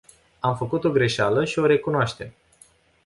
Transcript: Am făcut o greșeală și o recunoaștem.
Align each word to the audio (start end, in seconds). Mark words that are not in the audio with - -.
Am 0.39 0.55
făcut 0.57 0.83
o 0.83 0.91
greșeală 0.91 1.45
și 1.45 1.59
o 1.59 1.65
recunoaștem. 1.65 2.33